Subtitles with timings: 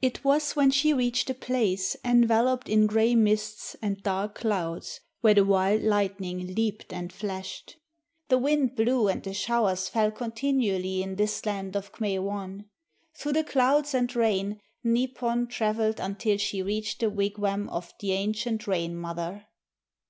[0.00, 5.34] It was when she reached a place enveloped in grey mists and dark clouds where
[5.34, 7.76] the wild lightning leaped and flashed.
[8.30, 12.64] The wind blew and the showers fell continually in this land of K'me wan.
[13.14, 18.66] Through the clouds and rain Nipon traveled until she reached the wigwam of the ancient
[18.66, 19.44] Rain mother.